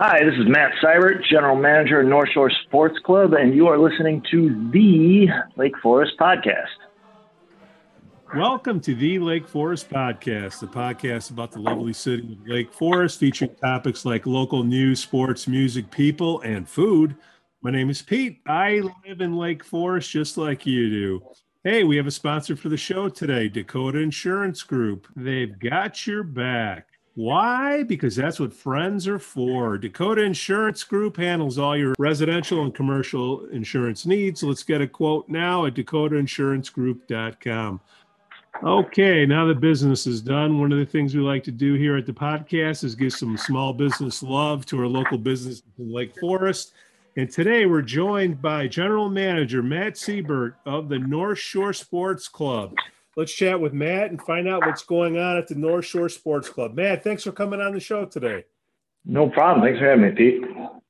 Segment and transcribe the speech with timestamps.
[0.00, 3.76] Hi, this is Matt Seibert, General Manager of North Shore Sports Club, and you are
[3.76, 6.66] listening to the Lake Forest Podcast.
[8.32, 13.18] Welcome to the Lake Forest Podcast, the podcast about the lovely city of Lake Forest,
[13.18, 17.16] featuring topics like local news, sports, music, people, and food.
[17.62, 18.38] My name is Pete.
[18.46, 21.22] I live in Lake Forest just like you do.
[21.64, 25.08] Hey, we have a sponsor for the show today Dakota Insurance Group.
[25.16, 26.86] They've got your back.
[27.18, 27.82] Why?
[27.82, 29.76] Because that's what friends are for.
[29.76, 34.44] Dakota Insurance Group handles all your residential and commercial insurance needs.
[34.44, 37.80] Let's get a quote now at dakotaInsuranceGroup.com.
[38.62, 41.96] Okay, now that business is done, one of the things we like to do here
[41.96, 46.16] at the podcast is give some small business love to our local business in Lake
[46.20, 46.72] Forest.
[47.16, 52.76] And today we're joined by General Manager Matt Seibert of the North Shore Sports Club.
[53.18, 56.48] Let's chat with Matt and find out what's going on at the North Shore Sports
[56.48, 56.76] Club.
[56.76, 58.44] Matt, thanks for coming on the show today.
[59.04, 59.66] No problem.
[59.66, 60.44] Thanks for having me, Pete.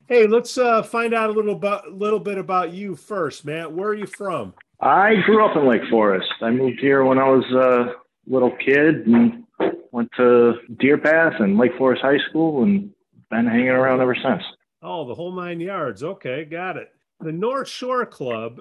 [0.08, 3.72] Hey, let's uh, find out a little, about, little bit about you first, Matt.
[3.72, 4.52] Where are you from?
[4.78, 6.28] I grew up in Lake Forest.
[6.42, 7.94] I moved here when I was a
[8.30, 9.44] little kid and
[9.92, 12.90] went to Deer Path and Lake Forest High School and
[13.30, 14.42] been hanging around ever since.
[14.82, 16.02] Oh, the whole nine yards.
[16.02, 16.92] Okay, got it.
[17.20, 18.60] The North Shore Club.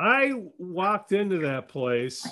[0.00, 2.26] I walked into that place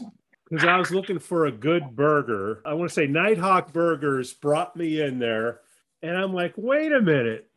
[0.54, 2.60] because I was looking for a good burger.
[2.64, 5.60] I want to say Nighthawk Burgers brought me in there.
[6.02, 7.48] And I'm like, wait a minute.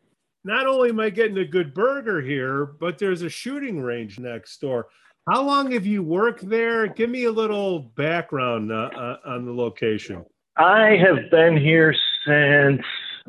[0.44, 4.60] Not only am I getting a good burger here, but there's a shooting range next
[4.60, 4.88] door.
[5.28, 6.86] How long have you worked there?
[6.86, 10.24] Give me a little background uh, uh, on the location.
[10.56, 11.94] I have been here
[12.26, 12.80] since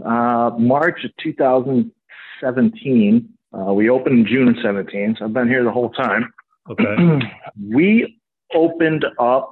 [0.05, 3.29] uh, March of 2017.
[3.51, 6.31] Uh, we opened in June of 17, so I've been here the whole time.
[6.69, 7.19] Okay.
[7.69, 8.18] we
[8.53, 9.51] opened up.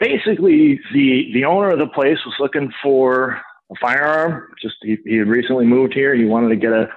[0.00, 4.48] Basically, the the owner of the place was looking for a firearm.
[4.60, 6.14] Just he, he had recently moved here.
[6.14, 6.88] He wanted to get a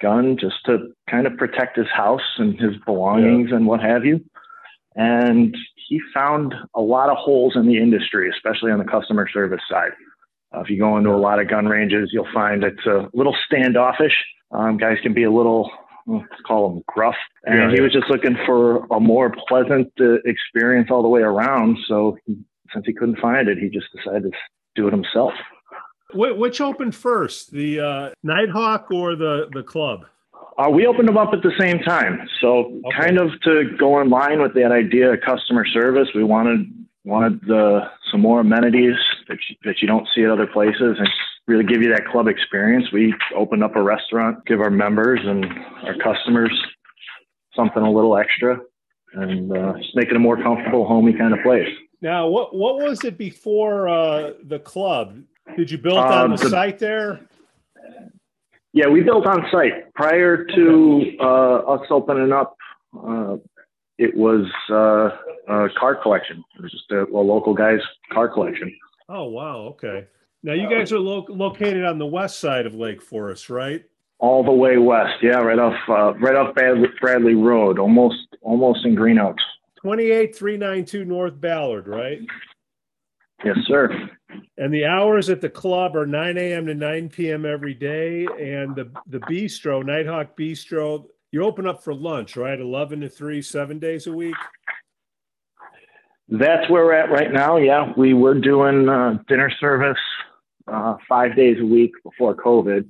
[0.00, 3.56] gun just to kind of protect his house and his belongings yeah.
[3.56, 4.24] and what have you.
[4.96, 5.56] And
[5.88, 9.92] he found a lot of holes in the industry, especially on the customer service side.
[10.54, 13.36] Uh, if you go into a lot of gun ranges, you'll find it's a little
[13.46, 14.14] standoffish.
[14.52, 15.70] Um, guys can be a little,
[16.06, 17.14] let's call him gruff.
[17.44, 17.82] And yeah, he yeah.
[17.82, 21.78] was just looking for a more pleasant uh, experience all the way around.
[21.88, 22.36] So he,
[22.72, 24.38] since he couldn't find it, he just decided to
[24.74, 25.32] do it himself.
[26.12, 30.06] Which opened first, the uh, Nighthawk or the the club?
[30.56, 32.28] Uh, we opened them up at the same time.
[32.40, 32.96] So okay.
[33.00, 36.72] kind of to go in line with that idea of customer service, we wanted
[37.04, 38.94] wanted the, some more amenities
[39.28, 41.08] that you, that you don't see at other places and
[41.46, 42.86] really give you that club experience.
[42.92, 45.44] We opened up a restaurant, give our members and
[45.84, 46.52] our customers
[47.54, 48.58] something a little extra
[49.14, 51.68] and uh, just make it a more comfortable, homey kind of place.
[52.00, 55.22] Now, what what was it before uh, the club?
[55.56, 57.20] Did you build on um, the, the, site there?
[58.72, 62.56] Yeah, we built on site prior to uh, us opening up.
[62.94, 63.36] Uh,
[63.98, 65.10] it was uh,
[65.48, 66.42] a car collection.
[66.58, 67.80] It was just a, a, local guy's
[68.12, 68.74] car collection.
[69.08, 69.58] Oh wow!
[69.68, 70.06] Okay.
[70.44, 73.82] Now you guys are lo- located on the west side of Lake Forest, right?
[74.18, 78.84] All the way west, yeah, right off uh, right off Bradley, Bradley Road, almost almost
[78.84, 79.42] in Green Oaks.
[79.80, 82.20] Twenty eight three nine two North Ballard, right?
[83.42, 84.10] Yes, sir.
[84.58, 86.66] And the hours at the club are 9 a.m.
[86.66, 87.44] to 9 p.m.
[87.44, 88.26] every day.
[88.40, 92.58] And the, the bistro, Nighthawk Bistro, you open up for lunch, right?
[92.58, 94.34] 11 to 3, seven days a week?
[96.28, 97.58] That's where we're at right now.
[97.58, 99.98] Yeah, we were doing uh, dinner service
[100.74, 102.88] uh, five days a week before COVID.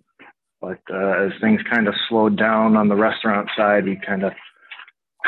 [0.60, 4.32] But uh, as things kind of slowed down on the restaurant side, we kind of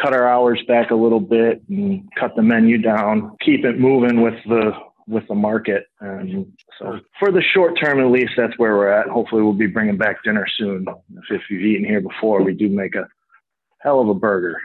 [0.02, 4.22] cut our hours back a little bit and cut the menu down, keep it moving
[4.22, 4.72] with the
[5.08, 5.84] with the market.
[6.00, 9.08] And so for the short term, at least, that's where we're at.
[9.08, 10.86] Hopefully, we'll be bringing back dinner soon.
[10.88, 13.06] If, if you've eaten here before, we do make a
[13.80, 14.58] hell of a burger.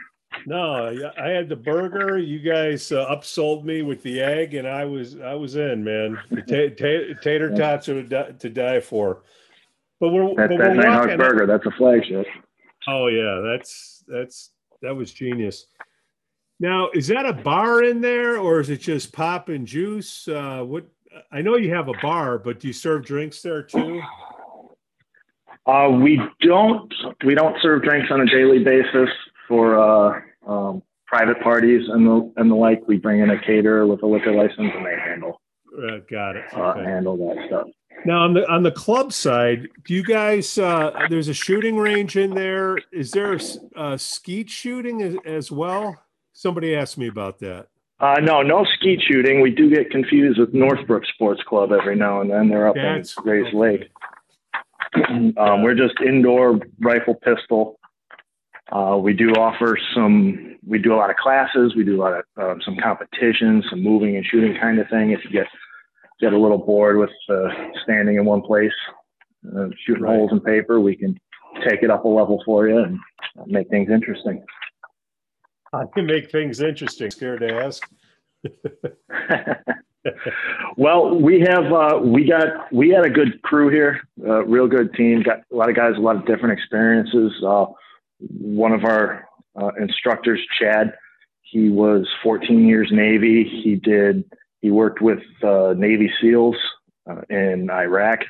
[0.46, 2.18] No, I had the burger.
[2.18, 6.18] You guys uh, upsold me with the egg, and I was I was in, man.
[6.46, 9.22] tater tots are to, to die for.
[10.00, 11.46] But we're that's but that Nighthawk burger.
[11.46, 12.26] That's a flagship.
[12.88, 14.50] Oh yeah, that's that's
[14.80, 15.66] that was genius.
[16.58, 20.26] Now, is that a bar in there, or is it just pop and juice?
[20.28, 20.86] Uh, what
[21.30, 24.00] I know you have a bar, but do you serve drinks there too?
[25.66, 26.92] Uh, we don't.
[27.24, 29.08] We don't serve drinks on a daily basis
[29.46, 32.86] for uh, um, private parties and the and the like.
[32.86, 35.40] We bring in a caterer with a liquor license, and they handle.
[35.76, 36.44] Uh, got it.
[36.54, 36.84] Uh, okay.
[36.84, 37.68] handle that stuff.
[38.04, 40.58] Now on the on the club side, do you guys?
[40.58, 42.78] Uh, there's a shooting range in there.
[42.92, 43.40] Is there a,
[43.76, 46.02] a skeet shooting as, as well?
[46.32, 47.68] Somebody asked me about that.
[48.00, 49.40] Uh, no, no skeet shooting.
[49.40, 52.48] We do get confused with Northbrook Sports Club every now and then.
[52.48, 53.54] They're up That's, in Grays.
[53.54, 53.90] Lake.
[55.36, 57.78] um, we're just indoor rifle pistol.
[58.70, 60.56] Uh, we do offer some.
[60.66, 61.74] We do a lot of classes.
[61.76, 65.10] We do a lot of um, some competitions, some moving and shooting kind of thing.
[65.10, 65.46] If you get
[66.20, 67.48] get a little bored with uh,
[67.82, 68.72] standing in one place,
[69.56, 70.16] uh, shooting right.
[70.16, 71.18] holes in paper, we can
[71.68, 72.98] take it up a level for you and
[73.46, 74.44] make things interesting.
[75.72, 77.10] I can make things interesting.
[77.10, 77.88] Scared to ask.
[80.76, 84.92] well, we have uh, we got we had a good crew here, uh, real good
[84.94, 85.22] team.
[85.22, 87.32] Got a lot of guys, a lot of different experiences.
[87.44, 87.66] Uh,
[88.30, 89.26] one of our
[89.60, 90.94] uh, instructors, Chad,
[91.42, 93.44] he was 14 years Navy.
[93.44, 94.24] He did
[94.60, 96.56] he worked with uh, Navy SEALs
[97.10, 98.20] uh, in Iraq.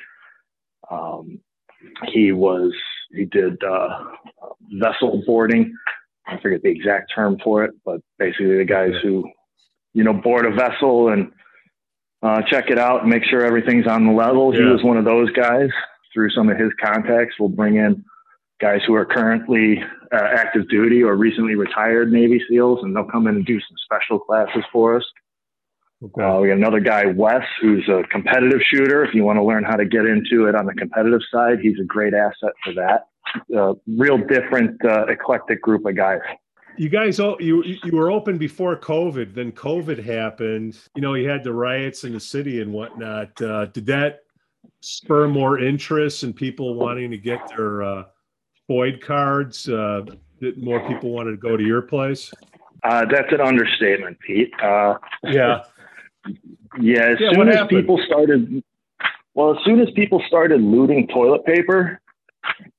[0.90, 1.38] Um,
[2.06, 2.72] he was
[3.12, 3.62] he did
[4.80, 5.74] vessel boarding.
[6.26, 9.30] I forget the exact term for it, but basically the guys who
[9.92, 11.30] you know board a vessel and
[12.22, 14.54] uh, check it out and make sure everything's on the level.
[14.54, 14.60] Yeah.
[14.60, 15.68] He was one of those guys.
[16.12, 18.04] Through some of his contacts, we'll bring in
[18.62, 19.82] guys who are currently
[20.12, 23.76] uh, active duty or recently retired Navy SEALs, and they'll come in and do some
[23.84, 25.04] special classes for us.
[26.02, 26.22] Okay.
[26.22, 29.04] Uh, we got another guy, Wes, who's a competitive shooter.
[29.04, 31.78] If you want to learn how to get into it on the competitive side, he's
[31.80, 33.06] a great asset for that.
[33.56, 36.20] Uh, real different, uh, eclectic group of guys
[36.78, 41.28] you guys all you you were open before covid then covid happened you know you
[41.28, 44.20] had the riots in the city and whatnot uh, did that
[44.80, 47.82] spur more interest in people wanting to get their
[48.70, 50.02] FOID cards uh,
[50.40, 52.32] did more people wanted to go to your place
[52.84, 54.94] uh, that's an understatement pete uh,
[55.24, 55.62] yeah
[56.80, 57.80] yeah as yeah, soon as happened?
[57.80, 58.62] people started
[59.34, 62.00] well as soon as people started looting toilet paper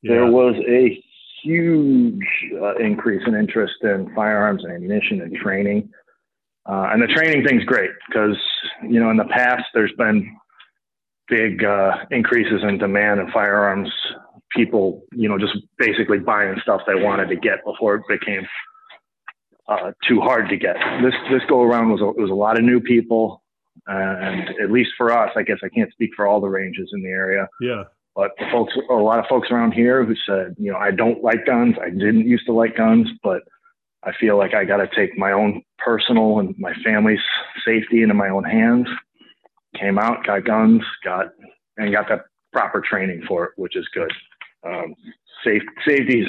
[0.02, 0.14] yeah.
[0.14, 1.04] there was a
[1.44, 2.26] huge
[2.62, 5.90] uh, increase in interest in firearms and ammunition and training.
[6.66, 8.38] Uh, and the training thing's great because,
[8.82, 10.36] you know, in the past, there's been
[11.28, 13.90] big uh, increases in demand in firearms.
[14.56, 18.48] People, you know, just basically buying stuff they wanted to get before it became
[19.68, 20.76] uh, too hard to get.
[21.02, 23.42] This this go around was a, was a lot of new people,
[23.88, 27.02] and at least for us, I guess I can't speak for all the ranges in
[27.02, 27.48] the area.
[27.62, 27.84] Yeah,
[28.16, 31.24] but the folks, a lot of folks around here who said, you know, I don't
[31.24, 31.76] like guns.
[31.82, 33.42] I didn't used to like guns, but
[34.04, 37.22] I feel like I got to take my own personal and my family's
[37.66, 38.88] safety into my own hands.
[39.80, 41.28] Came out, got guns, got
[41.78, 44.12] and got that proper training for it, which is good.
[44.66, 44.96] Um,
[45.44, 46.28] safe, safety is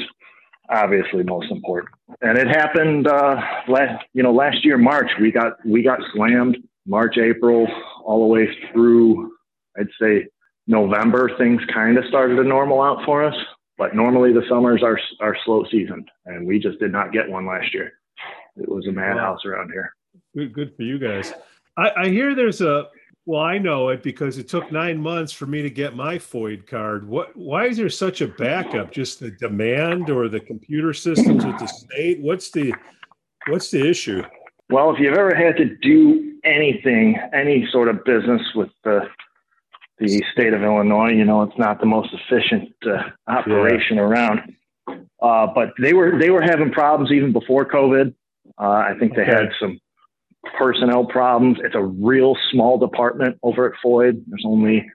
[0.69, 1.91] obviously most important.
[2.21, 6.57] And it happened, uh, last, you know, last year March we got we got slammed
[6.87, 7.67] March, April,
[8.05, 9.33] all the way through.
[9.79, 10.27] I'd say
[10.67, 13.35] November, things kind of started to normal out for us.
[13.77, 17.47] But normally the summers are are slow season, and we just did not get one
[17.47, 17.93] last year.
[18.57, 19.93] It was a madhouse around here.
[20.37, 21.33] Good, good for you guys.
[21.77, 22.89] I, I hear there's a
[23.27, 26.67] well, I know it because it took nine months for me to get my FOID
[26.67, 27.09] card.
[27.09, 27.37] What?
[27.37, 28.93] Why is there such a backup?
[28.93, 32.21] Just the demand or the computer systems with the state?
[32.21, 32.75] What's the
[33.49, 34.23] What's the issue?
[34.71, 39.03] Well, if you've ever had to do anything, any sort of business with the
[39.99, 41.11] the state of Illinois.
[41.11, 44.03] You know, it's not the most efficient uh, operation yeah.
[44.03, 44.57] around.
[45.23, 48.15] Uh, but they were they were having problems even before COVID.
[48.59, 49.81] Uh, I think they had some
[50.59, 51.59] personnel problems.
[51.63, 54.23] It's a real small department over at FOID.
[54.27, 54.91] There's only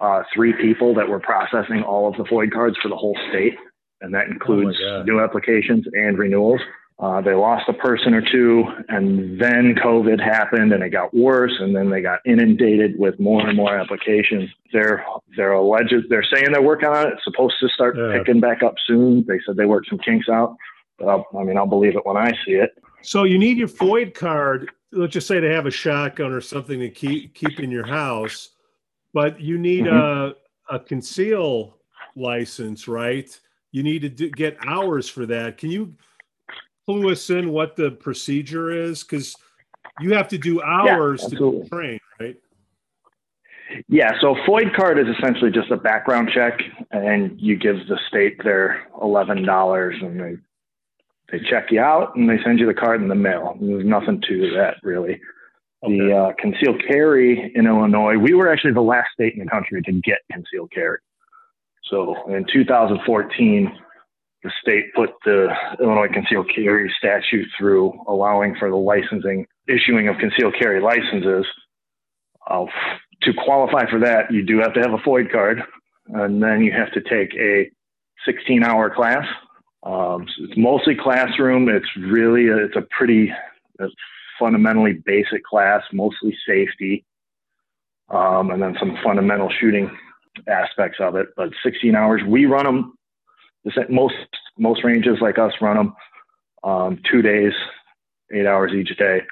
[0.00, 3.54] uh, three people that were processing all of the FOID cards for the whole state,
[4.00, 6.60] and that includes oh new applications and renewals.
[7.00, 11.52] Uh, they lost a person or two, and then COVID happened, and it got worse.
[11.58, 14.48] And then they got inundated with more and more applications.
[14.72, 15.04] They're
[15.36, 17.14] they're alleged they're saying they're working on it.
[17.14, 18.16] It's supposed to start yeah.
[18.16, 19.24] picking back up soon.
[19.26, 20.56] They said they worked some kinks out.
[20.98, 22.70] But I'll, I mean, I'll believe it when I see it.
[23.04, 24.70] So you need your FOID card.
[24.92, 28.50] Let's just say to have a shotgun or something to keep keep in your house,
[29.12, 30.34] but you need mm-hmm.
[30.72, 31.76] a a conceal
[32.16, 33.38] license, right?
[33.72, 35.58] You need to do, get hours for that.
[35.58, 35.94] Can you?
[36.84, 39.02] clue us in what the procedure is?
[39.02, 39.36] Because
[40.00, 42.36] you have to do hours yeah, to train, right?
[43.88, 48.42] Yeah, so FOID card is essentially just a background check, and you give the state
[48.44, 50.36] their eleven dollars, and they
[51.34, 53.56] they check you out, and they send you the card in the mail.
[53.60, 55.20] There's nothing to that really.
[55.82, 55.98] Okay.
[55.98, 59.82] The uh, concealed carry in Illinois, we were actually the last state in the country
[59.82, 60.98] to get concealed carry.
[61.90, 63.78] So in 2014,
[64.42, 65.48] the state put the
[65.80, 71.46] Illinois concealed carry statute through, allowing for the licensing, issuing of concealed carry licenses.
[72.48, 72.66] Uh,
[73.22, 75.62] to qualify for that, you do have to have a FOID card,
[76.08, 77.70] and then you have to take a
[78.28, 79.26] 16-hour class.
[79.84, 81.68] Um, so it's mostly classroom.
[81.68, 83.32] It's really a, it's a pretty
[83.78, 83.86] a
[84.38, 87.04] fundamentally basic class, mostly safety,
[88.08, 89.90] um, and then some fundamental shooting
[90.48, 91.28] aspects of it.
[91.36, 92.94] But 16 hours, we run them.
[93.88, 94.14] Most
[94.58, 95.94] most ranges like us run them
[96.62, 97.52] um, two days,
[98.32, 99.22] eight hours each day.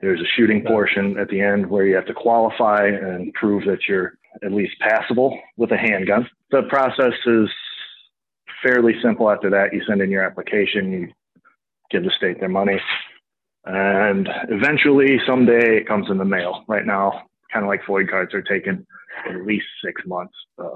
[0.00, 3.88] There's a shooting portion at the end where you have to qualify and prove that
[3.88, 6.28] you're at least passable with a handgun.
[6.50, 7.48] The process is
[8.66, 9.72] fairly simple after that.
[9.72, 11.08] You send in your application, you
[11.90, 12.80] give the state their money,
[13.64, 16.64] and eventually someday it comes in the mail.
[16.68, 18.86] Right now, kind of like FOID cards are taking
[19.28, 20.34] at least six months.
[20.58, 20.70] Uh,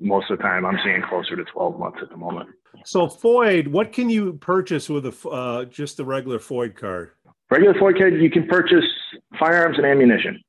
[0.00, 2.50] most of the time, I'm seeing closer to 12 months at the moment.
[2.84, 7.12] So FOID, what can you purchase with a uh, just the regular FOID card?
[7.50, 8.84] Regular FOID card, you can purchase
[9.38, 10.42] firearms and ammunition.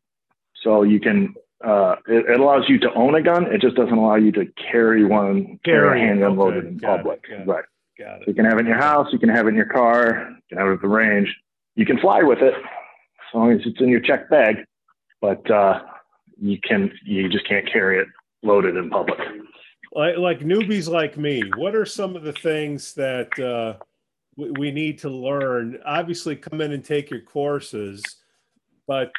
[0.63, 1.33] So you can
[1.65, 3.45] uh, it, it, allows you to own a gun.
[3.47, 6.37] It just doesn't allow you to carry one, carry handgun okay.
[6.37, 7.25] loaded in got public.
[7.29, 7.65] It, right.
[7.97, 8.27] Got it.
[8.27, 9.07] You can have it in your house.
[9.11, 10.29] You can have it in your car.
[10.29, 11.35] You can have it at the range.
[11.75, 14.57] You can fly with it as long as it's in your checked bag.
[15.21, 15.81] But uh,
[16.39, 18.07] you can you just can't carry it
[18.41, 19.19] loaded in public.
[19.91, 23.83] Like, like newbies like me, what are some of the things that uh,
[24.37, 25.79] we, we need to learn?
[25.85, 28.01] Obviously, come in and take your courses,
[28.87, 29.11] but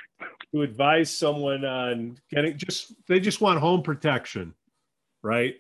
[0.55, 4.55] to advise someone on getting just they just want home protection,
[5.23, 5.55] right?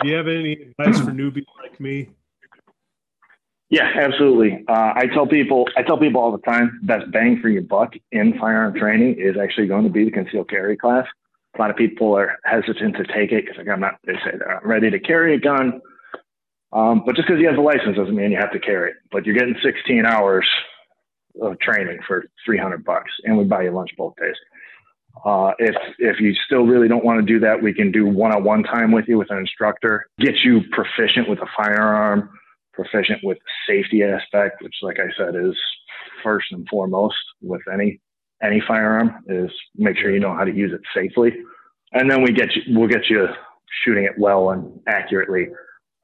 [0.00, 2.10] Do you have any advice for newbies like me?
[3.70, 4.64] Yeah, absolutely.
[4.66, 7.94] Uh, I tell people, I tell people all the time, best bang for your buck
[8.12, 11.06] in firearm training is actually going to be the concealed carry class.
[11.56, 13.98] A lot of people are hesitant to take it because like, I'm not.
[14.06, 15.80] They say they're not ready to carry a gun,
[16.72, 18.96] um, but just because you have the license doesn't mean you have to carry it.
[19.10, 20.46] But you're getting 16 hours
[21.40, 24.36] of training for 300 bucks, and we buy you lunch both days.
[25.24, 28.62] Uh, if if you still really don't want to do that, we can do one-on-one
[28.62, 32.30] time with you with an instructor, get you proficient with a firearm,
[32.72, 35.56] proficient with safety aspect, which, like I said, is
[36.22, 38.00] first and foremost with any
[38.42, 39.16] any firearm.
[39.26, 41.32] Is make sure you know how to use it safely,
[41.92, 43.26] and then we get you we'll get you
[43.84, 45.48] shooting it well and accurately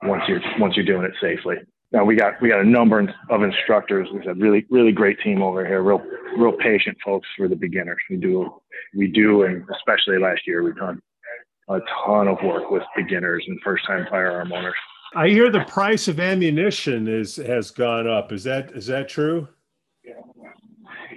[0.02, 1.56] once you're once you're doing it safely.
[1.94, 4.08] Now we got we got a number of instructors.
[4.12, 5.80] We a really really great team over here.
[5.80, 6.02] Real
[6.36, 8.00] real patient folks for the beginners.
[8.10, 8.60] We do
[8.96, 11.00] we do, and especially last year we've done
[11.68, 14.74] a ton of work with beginners and first time firearm owners.
[15.14, 18.32] I hear the price of ammunition is has gone up.
[18.32, 19.46] Is that is that true?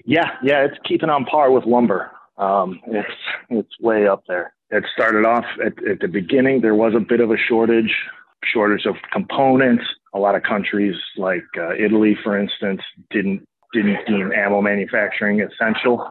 [0.05, 2.11] Yeah, yeah, it's keeping on par with lumber.
[2.37, 3.09] Um, it's
[3.49, 4.53] it's way up there.
[4.69, 6.61] It started off at, at the beginning.
[6.61, 7.95] There was a bit of a shortage,
[8.43, 9.83] shortage of components.
[10.13, 16.09] A lot of countries, like uh, Italy, for instance, didn't didn't deem ammo manufacturing essential,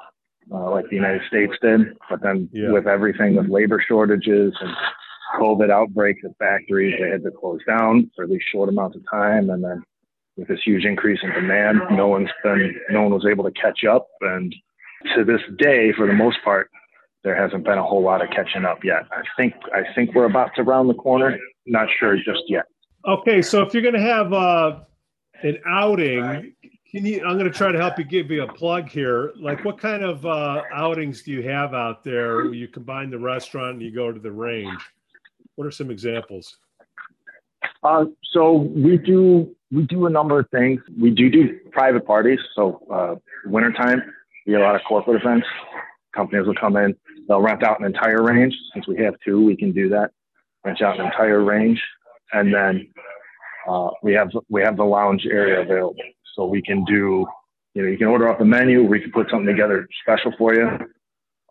[0.52, 1.96] uh, like the United States did.
[2.10, 2.70] But then, yeah.
[2.70, 4.70] with everything with labor shortages and
[5.40, 9.50] COVID outbreaks at factories, they had to close down for least short amounts of time,
[9.50, 9.82] and then
[10.36, 13.84] with this huge increase in demand, no one's been, no one was able to catch
[13.84, 14.06] up.
[14.20, 14.54] And
[15.14, 16.70] to this day, for the most part,
[17.24, 19.04] there hasn't been a whole lot of catching up yet.
[19.10, 21.38] I think, I think we're about to round the corner.
[21.66, 22.66] Not sure just yet.
[23.06, 24.80] Okay, so if you're going to have uh,
[25.42, 26.52] an outing,
[26.90, 27.24] can you?
[27.24, 29.32] I'm going to try to help you give you a plug here.
[29.36, 32.52] Like, what kind of uh, outings do you have out there?
[32.52, 34.80] you combine the restaurant and you go to the range.
[35.54, 36.56] What are some examples?
[37.84, 40.80] Uh, so we do we do a number of things.
[41.00, 42.40] We do do private parties.
[42.56, 43.14] So uh,
[43.48, 44.02] wintertime,
[44.46, 45.46] we get a lot of corporate events.
[46.12, 46.96] Companies will come in.
[47.28, 48.54] They'll rent out an entire range.
[48.74, 50.10] Since we have two, we can do that.
[50.64, 51.80] Rent out an entire range,
[52.32, 52.88] and then
[53.68, 55.96] uh, we have we have the lounge area available.
[56.34, 57.26] So we can do.
[57.74, 58.84] You know, you can order off the menu.
[58.84, 60.68] We can put something together special for you.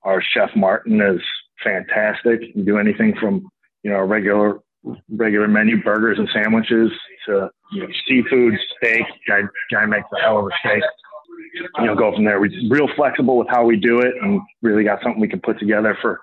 [0.03, 1.21] Our chef Martin is
[1.63, 2.41] fantastic.
[2.55, 3.47] You do anything from
[3.83, 4.59] you know regular
[5.09, 6.91] regular menu burgers and sandwiches
[7.25, 9.03] to you know, seafood, steak.
[9.27, 9.41] Guy,
[9.71, 10.83] guy makes a hell of a steak.
[11.79, 12.39] You know, go from there.
[12.39, 15.59] We're real flexible with how we do it, and really got something we can put
[15.59, 16.19] together for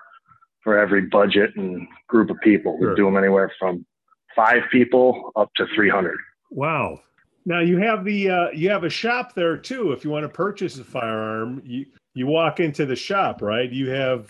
[0.63, 2.77] for every budget and group of people.
[2.79, 2.91] Sure.
[2.91, 3.85] We do them anywhere from
[4.35, 6.17] five people up to three hundred.
[6.51, 6.99] Wow.
[7.45, 9.91] Now you have the uh, you have a shop there too.
[9.91, 13.69] If you want to purchase a firearm, you you walk into the shop, right?
[13.69, 14.27] You have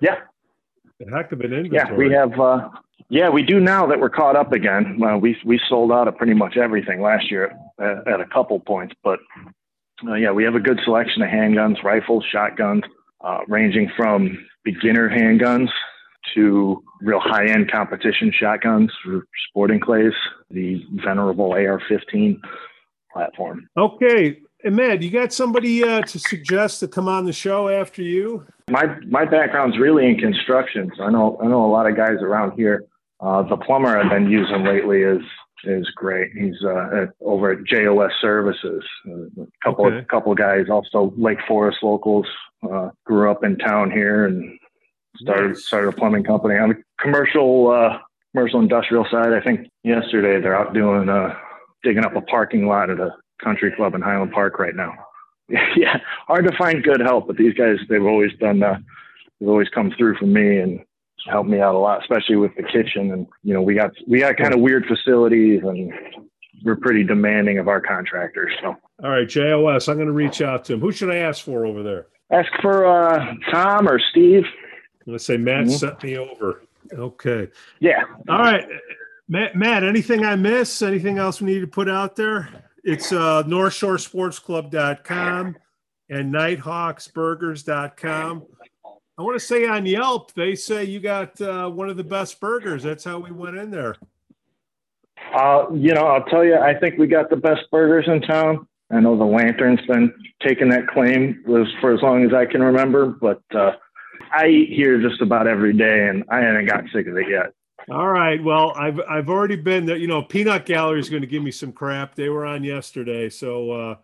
[0.00, 0.20] yeah,
[1.00, 1.72] a heck of an inventory.
[1.72, 2.68] Yeah, we have uh,
[3.08, 5.00] yeah, we do now that we're caught up again.
[5.02, 8.58] Uh, we we sold out of pretty much everything last year at, at a couple
[8.58, 9.20] points, but
[10.08, 12.82] uh, yeah, we have a good selection of handguns, rifles, shotguns,
[13.20, 15.70] uh, ranging from beginner handguns
[16.34, 20.12] to real high-end competition shotguns, for sporting clays,
[20.50, 22.38] the venerable AR-15
[23.12, 23.68] platform.
[23.76, 28.46] Okay, Ahmed, you got somebody uh, to suggest to come on the show after you?
[28.68, 32.16] My my background's really in construction, so I know I know a lot of guys
[32.20, 32.84] around here
[33.20, 35.22] uh, the plumber I've been using lately is
[35.64, 36.32] is great.
[36.32, 38.84] He's uh, at, over at JOS Services.
[39.08, 39.98] Uh, a couple okay.
[39.98, 42.26] of, couple of guys, also Lake Forest locals,
[42.70, 44.58] uh, grew up in town here and
[45.18, 45.66] started nice.
[45.66, 47.98] started a plumbing company on the commercial uh,
[48.32, 49.32] commercial industrial side.
[49.32, 51.34] I think yesterday they're out doing uh,
[51.82, 54.92] digging up a parking lot at a country club in Highland Park right now.
[55.48, 58.78] yeah, hard to find good help, but these guys they've always done uh,
[59.40, 60.80] they've always come through for me and
[61.28, 63.12] helped me out a lot, especially with the kitchen.
[63.12, 65.92] And you know, we got we got kind of weird facilities and
[66.64, 68.52] we're pretty demanding of our contractors.
[68.62, 70.80] So all right, JOS, I'm going to reach out to him.
[70.80, 72.06] Who should I ask for over there?
[72.30, 74.44] Ask for uh, Tom or Steve.
[75.06, 75.76] Let's say Matt mm-hmm.
[75.76, 76.62] sent me over.
[76.92, 77.46] Okay.
[77.80, 78.02] Yeah.
[78.28, 78.68] All right.
[79.28, 80.82] Matt, Matt, anything I miss?
[80.82, 82.48] Anything else we need to put out there?
[82.84, 85.56] It's uh, NorthShoreSportsClub.com
[86.08, 88.46] and NighthawksBurgers.com.
[89.18, 92.38] I want to say on Yelp, they say you got uh, one of the best
[92.38, 92.82] burgers.
[92.82, 93.96] That's how we went in there.
[95.34, 98.68] Uh, you know, I'll tell you, I think we got the best burgers in town.
[98.90, 100.12] I know the Lantern's been
[100.46, 103.72] taking that claim was for as long as I can remember, but uh,
[104.32, 107.52] I eat here just about every day, and I haven't got sick of it yet.
[107.90, 108.42] All right.
[108.42, 109.96] Well, I've I've already been there.
[109.96, 112.14] You know, Peanut Gallery is going to give me some crap.
[112.14, 113.96] They were on yesterday, so uh,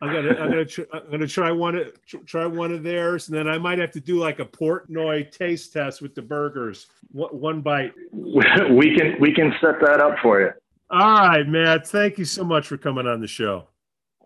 [0.00, 1.92] I'm gonna I'm gonna tr- I'm gonna try one of
[2.24, 5.72] try one of theirs, and then I might have to do like a Portnoy taste
[5.72, 6.86] test with the burgers.
[7.12, 7.92] One bite.
[8.70, 10.50] We can we can set that up for you.
[10.90, 11.86] All right, Matt.
[11.88, 13.68] Thank you so much for coming on the show.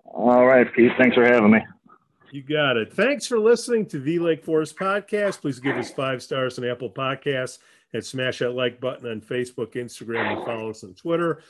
[0.05, 0.93] All right, Pete.
[0.99, 1.61] Thanks for having me.
[2.33, 2.91] You got it.
[2.95, 5.43] Thanks for listening to the Lake Forest Podcast.
[5.43, 7.59] Please give us five stars on Apple Podcasts
[7.93, 11.43] and smash that like button on Facebook, Instagram, and follow us on Twitter.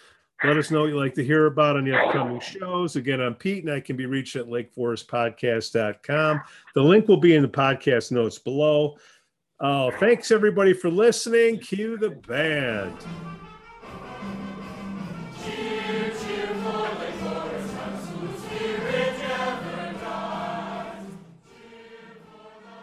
[0.42, 2.96] Let us know what you'd like to hear about on the upcoming shows.
[2.96, 6.40] Again, I'm Pete, and I can be reached at lakeforestpodcast.com.
[6.74, 8.96] The link will be in the podcast notes below.
[9.60, 11.60] Oh, thanks everybody for listening.
[11.60, 12.96] Cue the band.